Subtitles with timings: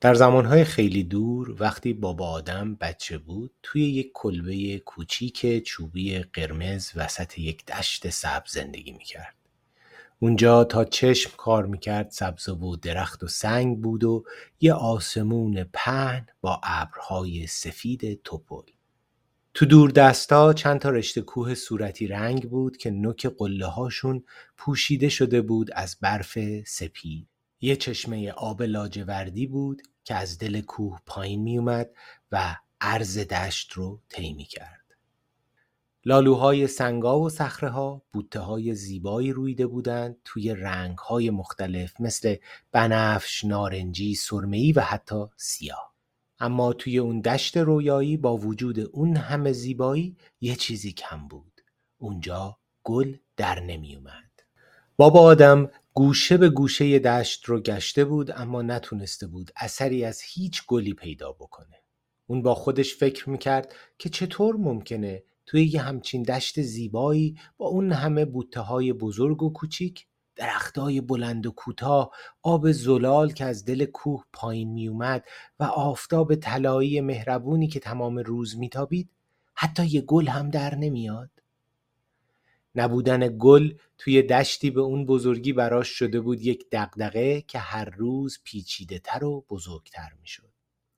[0.00, 6.92] در زمانهای خیلی دور وقتی بابا آدم بچه بود توی یک کلبه کوچیک چوبی قرمز
[6.96, 9.34] وسط یک دشت سبز زندگی می‌کرد.
[10.20, 14.24] اونجا تا چشم کار می‌کرد سبز و درخت و سنگ بود و
[14.60, 18.62] یه آسمون پهن با ابرهای سفید توپل.
[19.54, 24.24] تو دور دستا چند تا رشته کوه صورتی رنگ بود که نوک قله هاشون
[24.56, 27.28] پوشیده شده بود از برف سپید.
[27.60, 31.90] یه چشمه آب لاجوردی بود که از دل کوه پایین می اومد
[32.32, 34.78] و عرض دشت رو طی کرد.
[36.04, 42.36] لالوهای سنگا و صخره ها بوته های زیبایی رویده بودند توی رنگ های مختلف مثل
[42.72, 45.94] بنفش، نارنجی، سرمه‌ای و حتی سیاه.
[46.40, 51.60] اما توی اون دشت رویایی با وجود اون همه زیبایی یه چیزی کم بود.
[51.98, 54.42] اونجا گل در نمی اومد.
[54.96, 60.62] بابا آدم گوشه به گوشه دشت رو گشته بود اما نتونسته بود اثری از هیچ
[60.66, 61.82] گلی پیدا بکنه.
[62.26, 67.92] اون با خودش فکر می‌کرد که چطور ممکنه توی یه همچین دشت زیبایی با اون
[67.92, 72.10] همه بوته های بزرگ و کوچیک درختای بلند و کوتاه
[72.42, 75.24] آب زلال که از دل کوه پایین میومد
[75.60, 79.10] و آفتاب طلایی مهربونی که تمام روز میتابید
[79.54, 81.30] حتی یه گل هم در نمیاد
[82.74, 88.38] نبودن گل توی دشتی به اون بزرگی براش شده بود یک دغدغه که هر روز
[88.44, 90.52] پیچیده تر و بزرگتر می‌شد.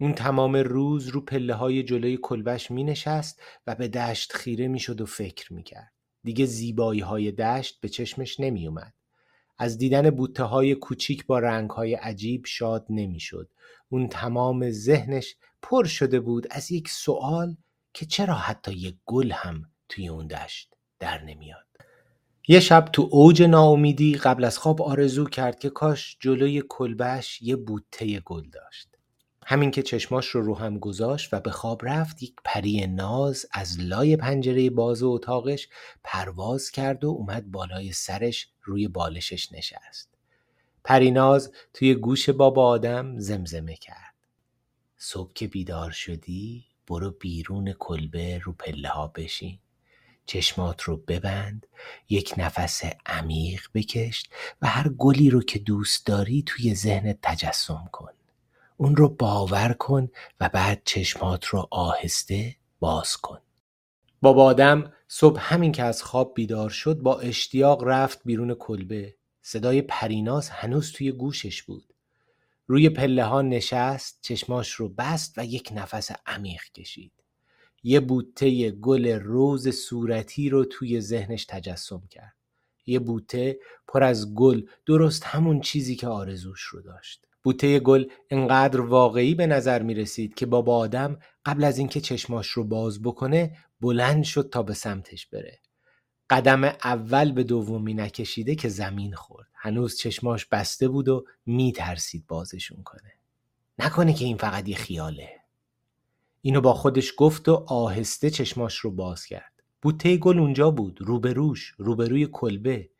[0.00, 4.78] اون تمام روز رو پله های جلوی کلبش می نشست و به دشت خیره می
[4.78, 5.92] شد و فکر می کرد.
[6.24, 8.94] دیگه زیبایی های دشت به چشمش نمی اومد.
[9.58, 13.50] از دیدن بوته های کوچیک با رنگ های عجیب شاد نمی شد.
[13.88, 17.56] اون تمام ذهنش پر شده بود از یک سوال
[17.94, 21.66] که چرا حتی یک گل هم توی اون دشت در نمیاد.
[22.48, 27.56] یه شب تو اوج ناامیدی قبل از خواب آرزو کرد که کاش جلوی کلبش یه
[27.56, 28.88] بوته گل داشت.
[29.48, 33.80] همین که چشماش رو رو هم گذاشت و به خواب رفت یک پری ناز از
[33.80, 35.68] لای پنجره باز اتاقش
[36.04, 40.08] پرواز کرد و اومد بالای سرش روی بالشش نشست.
[40.84, 44.14] پریناز توی گوش بابا آدم زمزمه کرد.
[44.96, 49.58] صبح که بیدار شدی برو بیرون کلبه رو پله ها بشین.
[50.26, 51.66] چشمات رو ببند
[52.08, 54.24] یک نفس عمیق بکش
[54.62, 58.12] و هر گلی رو که دوست داری توی ذهنت تجسم کن.
[58.76, 60.08] اون رو باور کن
[60.40, 63.38] و بعد چشمات رو آهسته باز کن.
[64.22, 69.14] بابا آدم صبح همین که از خواب بیدار شد با اشتیاق رفت بیرون کلبه.
[69.42, 71.94] صدای پریناز هنوز توی گوشش بود.
[72.66, 77.12] روی پله ها نشست چشماش رو بست و یک نفس عمیق کشید.
[77.82, 82.36] یه بوته گل روز صورتی رو توی ذهنش تجسم کرد.
[82.86, 87.26] یه بوته پر از گل درست همون چیزی که آرزوش رو داشت.
[87.42, 92.48] بوته گل انقدر واقعی به نظر می رسید که بابا آدم قبل از اینکه چشماش
[92.48, 95.58] رو باز بکنه بلند شد تا به سمتش بره.
[96.30, 99.48] قدم اول به دومی نکشیده که زمین خورد.
[99.54, 103.12] هنوز چشماش بسته بود و می ترسید بازشون کنه.
[103.78, 105.45] نکنه که این فقط یه خیاله.
[106.46, 109.52] اینو با خودش گفت و آهسته چشماش رو باز کرد.
[109.82, 112.90] بوته گل اونجا بود روبروش روبروی کلبه.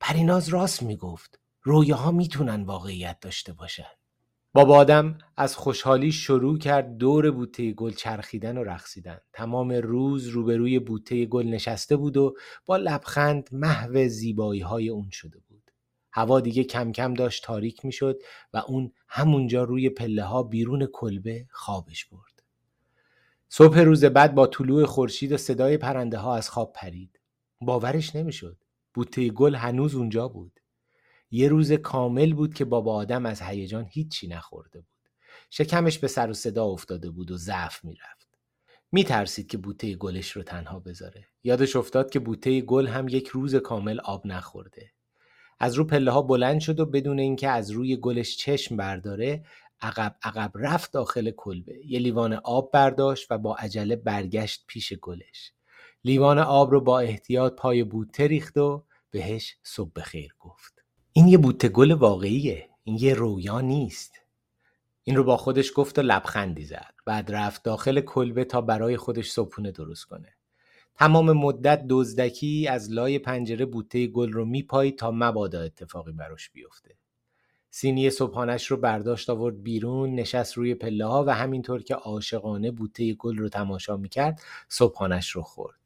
[0.00, 3.86] پریناز راست می‌گفت رویاها می‌تونن واقعیت داشته باشن.
[4.52, 9.18] بابا آدم از خوشحالی شروع کرد دور بوته گل چرخیدن و رقصیدن.
[9.32, 12.36] تمام روز روبروی بوته گل نشسته بود و
[12.66, 15.70] با لبخند محو زیبایی های اون شده بود.
[16.12, 18.18] هوا دیگه کم کم داشت تاریک می‌شد
[18.52, 22.35] و اون همونجا روی پله ها بیرون کلبه خوابش برد.
[23.48, 27.20] صبح روز بعد با طلوع خورشید و صدای پرنده ها از خواب پرید.
[27.60, 28.56] باورش نمی‌شد.
[28.94, 30.60] بوته گل هنوز اونجا بود.
[31.30, 34.88] یه روز کامل بود که بابا آدم از هیجان هیچی نخورده بود.
[35.50, 38.38] شکمش به سر و صدا افتاده بود و ضعف می‌رفت.
[38.92, 41.26] میترسید که بوته گلش رو تنها بذاره.
[41.44, 44.92] یادش افتاد که بوته گل هم یک روز کامل آب نخورده.
[45.58, 49.44] از رو پله ها بلند شد و بدون اینکه از روی گلش چشم برداره
[49.80, 51.86] عقب عقب رفت داخل کلبه.
[51.86, 55.52] یه لیوان آب برداشت و با عجله برگشت پیش گلش.
[56.04, 60.84] لیوان آب رو با احتیاط پای بوته ریخت و بهش صبح بخیر گفت.
[61.12, 62.68] این یه بوته گل واقعیه.
[62.84, 64.12] این یه رویا نیست.
[65.02, 66.94] این رو با خودش گفت و لبخندی زد.
[67.04, 70.34] بعد رفت داخل کلبه تا برای خودش صبحونه درست کنه.
[70.94, 76.96] تمام مدت دزدکی از لای پنجره بوته گل رو میپایید تا مبادا اتفاقی براش بیفته.
[77.78, 83.14] سینی صبحانش رو برداشت آورد بیرون نشست روی پله ها و همینطور که عاشقانه بوته
[83.14, 85.78] گل رو تماشا می‌کرد صبحانش رو خورد.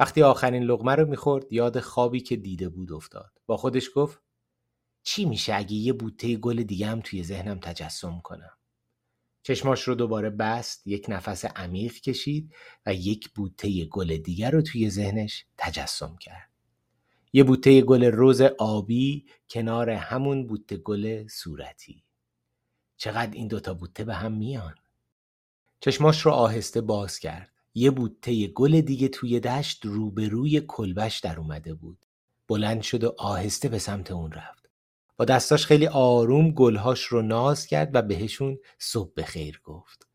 [0.00, 3.30] وقتی آخرین لغمه رو می‌خورد یاد خوابی که دیده بود افتاد.
[3.46, 4.22] با خودش گفت
[5.02, 8.56] چی میشه اگه یه بوته گل دیگه هم توی ذهنم تجسم کنم؟
[9.42, 12.54] چشماش رو دوباره بست یک نفس عمیق کشید
[12.86, 16.55] و یک بوته گل دیگر رو توی ذهنش تجسم کرد.
[17.36, 22.04] یه بوته گل روز آبی کنار همون بوته گل صورتی.
[22.96, 24.74] چقدر این دوتا بوته به هم میان؟
[25.80, 27.50] چشماش رو آهسته باز کرد.
[27.74, 32.06] یه بوته گل دیگه توی دشت روبروی کلبش در اومده بود.
[32.48, 34.70] بلند شد و آهسته به سمت اون رفت.
[35.16, 40.06] با دستاش خیلی آروم گلهاش رو ناز کرد و بهشون صبح بخیر گفت.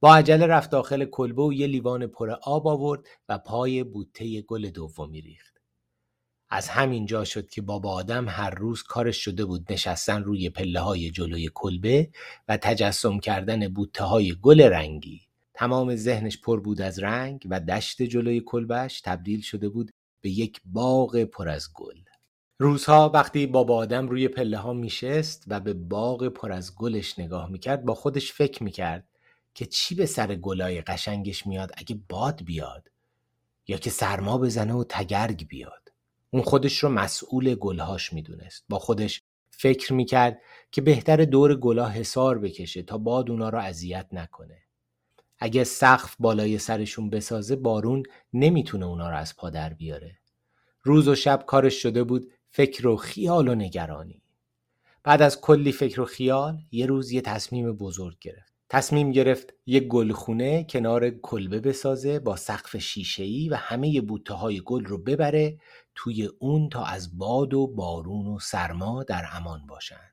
[0.00, 4.70] با عجله رفت داخل کلبه و یه لیوان پر آب آورد و پای بوته گل
[4.70, 5.57] دومی ریخت.
[6.50, 10.80] از همین جا شد که بابا آدم هر روز کارش شده بود نشستن روی پله
[10.80, 12.10] های جلوی کلبه
[12.48, 15.20] و تجسم کردن بوته های گل رنگی.
[15.54, 19.90] تمام ذهنش پر بود از رنگ و دشت جلوی کلبش تبدیل شده بود
[20.20, 21.96] به یک باغ پر از گل.
[22.58, 27.50] روزها وقتی بابا آدم روی پله ها میشست و به باغ پر از گلش نگاه
[27.50, 29.08] می‌کرد با خودش فکر می‌کرد
[29.54, 32.88] که چی به سر گلای قشنگش میاد اگه باد بیاد
[33.68, 35.87] یا که سرما بزنه و تگرگ بیاد.
[36.30, 38.64] اون خودش رو مسئول گلهاش می‌دونست.
[38.68, 40.40] با خودش فکر می‌کرد
[40.72, 44.58] که بهتر دور گلا حسار بکشه تا باد اونا رو اذیت نکنه.
[45.38, 48.02] اگه سقف بالای سرشون بسازه بارون
[48.32, 50.18] نمی‌تونه اونا رو از پا در بیاره.
[50.82, 54.22] روز و شب کارش شده بود فکر و خیال و نگرانی.
[55.04, 58.52] بعد از کلی فکر و خیال یه روز یه تصمیم بزرگ گرفت.
[58.68, 64.84] تصمیم گرفت یک گلخونه کنار کلبه بسازه با سقف شیشه‌ای و همه بوته های گل
[64.84, 65.58] رو ببره
[66.00, 70.12] توی اون تا از باد و بارون و سرما در امان باشند.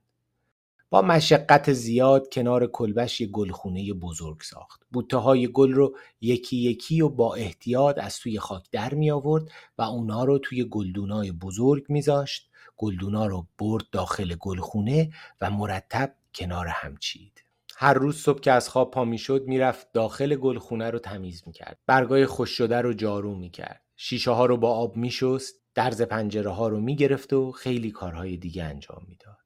[0.89, 4.81] با مشقت زیاد کنار کلبش یک گلخونه بزرگ ساخت.
[4.91, 9.43] بوته های گل رو یکی یکی و با احتیاط از توی خاک در می آورد
[9.77, 12.49] و اونا رو توی گلدونای بزرگ میذاشت.
[12.77, 15.09] گلدونا رو برد داخل گلخونه
[15.41, 17.43] و مرتب کنار هم چید.
[17.77, 22.25] هر روز صبح که از خواب پا می‌شد می‌رفت داخل گلخونه رو تمیز می‌کرد برگای
[22.25, 26.79] خوش شده رو جارو می‌کرد شیشه ها رو با آب میشست درز پنجره ها رو
[26.79, 29.37] می‌گرفت و خیلی کارهای دیگه انجام می‌داد.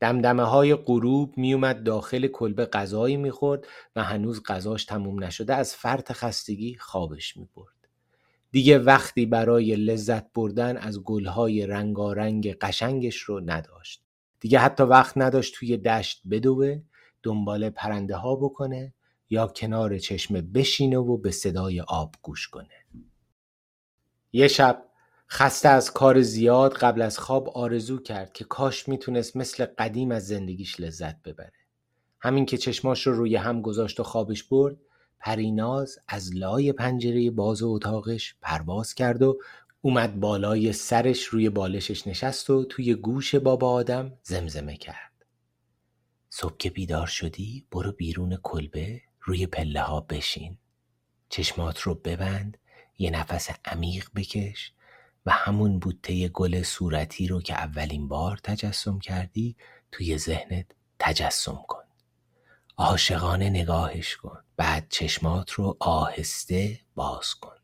[0.00, 3.66] دمدمه های غروب میومد داخل کلبه غذایی می‌خورد
[3.96, 7.88] و هنوز غذاش تموم نشده از فرط خستگی خوابش می‌برد.
[8.50, 14.02] دیگه وقتی برای لذت بردن از گلهای رنگارنگ قشنگش رو نداشت.
[14.40, 16.80] دیگه حتی وقت نداشت توی دشت بدوه
[17.22, 18.94] دنبال پرنده ها بکنه
[19.30, 22.84] یا کنار چشمه بشینه و به صدای آب گوش کنه.
[24.32, 24.84] یه شب
[25.28, 30.26] خسته از کار زیاد قبل از خواب آرزو کرد که کاش می‌تونست مثل قدیم از
[30.26, 31.52] زندگیش لذت ببره.
[32.20, 34.76] همین که چشماش رو روی هم گذاشت و خوابش برد
[35.20, 39.38] پریناز از لای پنجره باز اتاقش پرواز کرد و
[39.80, 45.12] اومد بالای سرش روی بالشش نشست و توی گوش بابا آدم زمزمه کرد.
[46.30, 50.58] صبح که بیدار شدی برو بیرون کلبه روی پله ها بشین
[51.28, 52.58] چشمات رو ببند
[52.98, 54.72] یه نفس عمیق بکش
[55.26, 59.56] و همون بوته گل صورتی رو که اولین بار تجسم کردی
[59.92, 60.66] توی ذهنت
[60.98, 61.84] تجسم کن
[62.76, 67.56] عاشقانه نگاهش کن بعد چشمات رو آهسته باز کن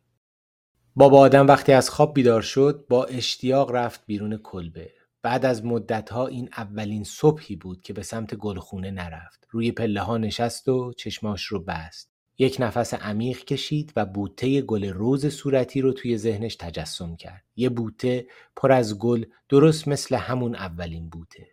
[0.96, 4.90] بابا آدم وقتی از خواب بیدار شد با اشتیاق رفت بیرون کلبه
[5.22, 9.46] بعد از مدتها این اولین صبحی بود که به سمت گلخونه نرفت.
[9.50, 12.09] روی پله ها نشست و چشماش رو بست.
[12.40, 17.44] یک نفس عمیق کشید و بوته گل روز صورتی رو توی ذهنش تجسم کرد.
[17.56, 21.48] یه بوته پر از گل درست مثل همون اولین بوته.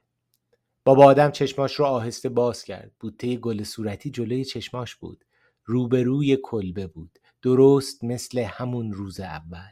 [0.85, 2.91] بابا آدم چشماش رو آهسته باز کرد.
[2.99, 5.25] بوته گل صورتی جلوی چشماش بود.
[5.65, 7.19] روبروی کلبه بود.
[7.41, 9.71] درست مثل همون روز اول.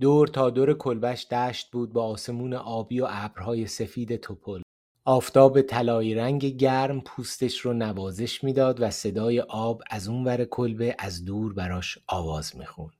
[0.00, 4.62] دور تا دور کلبش دشت بود با آسمون آبی و ابرهای سفید توپل
[5.08, 10.96] آفتاب طلایی رنگ گرم پوستش رو نوازش می‌داد و صدای آب از اون ور کلبه
[10.98, 12.92] از دور براش آواز می‌خوند.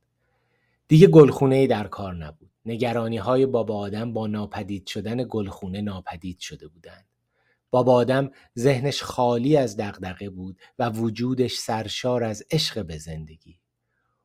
[0.87, 2.51] دیگه گلخونه در کار نبود.
[2.65, 7.05] نگرانی های بابا آدم با ناپدید شدن گلخونه ناپدید شده بودند.
[7.71, 13.59] بابا آدم ذهنش خالی از دغدغه بود و وجودش سرشار از عشق به زندگی.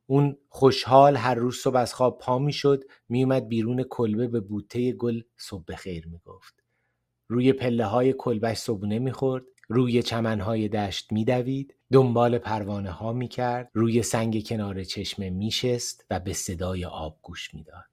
[0.06, 5.20] اون خوشحال هر روز صبح از خواب پا می‌شد میومد بیرون کلبه به بوته گل
[5.36, 6.61] صبح بخیر می‌گفت
[7.28, 14.02] روی پله های کلبش صبونه می‌خورد روی چمنهای دشت میدوید دنبال پروانه ها می‌کرد روی
[14.02, 17.84] سنگ کنار چشمه میشست و به صدای آب گوش می‌داد.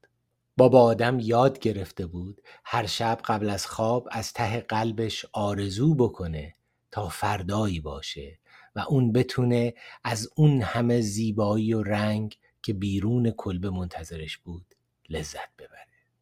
[0.56, 6.54] بابا آدم یاد گرفته بود هر شب قبل از خواب از ته قلبش آرزو بکنه
[6.90, 8.38] تا فردایی باشه
[8.76, 14.74] و اون بتونه از اون همه زیبایی و رنگ که بیرون کلبه منتظرش بود
[15.08, 15.89] لذت ببره.